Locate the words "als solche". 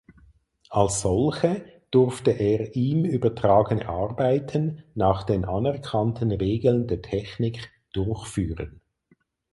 0.71-1.63